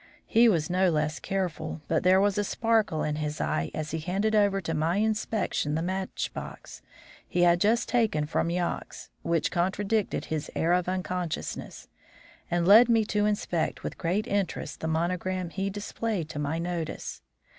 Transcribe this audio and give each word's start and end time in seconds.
He 0.25 0.49
was 0.49 0.67
no 0.67 0.89
less 0.89 1.19
careful, 1.19 1.81
but 1.87 2.01
there 2.01 2.19
was 2.19 2.39
a 2.39 2.43
sparkle 2.43 3.03
in 3.03 3.17
his 3.17 3.39
eye 3.39 3.69
as 3.75 3.91
he 3.91 3.99
handed 3.99 4.33
over 4.33 4.59
to 4.59 4.73
my 4.73 4.95
inspection 4.97 5.75
the 5.75 5.83
match 5.83 6.31
box 6.33 6.81
he 7.27 7.41
had 7.43 7.61
just 7.61 7.87
taken 7.87 8.25
from 8.25 8.49
Yox, 8.49 9.11
which 9.21 9.51
contradicted 9.51 10.25
his 10.25 10.49
air 10.55 10.73
of 10.73 10.89
unconsciousness, 10.89 11.87
and 12.49 12.67
led 12.67 12.89
me 12.89 13.05
to 13.05 13.27
inspect 13.27 13.83
with 13.83 13.99
great 13.99 14.25
interest 14.25 14.79
the 14.79 14.87
monogram 14.87 15.51
he 15.51 15.69
displayed 15.69 16.29
to 16.29 16.39
my 16.39 16.57
notice. 16.57 17.21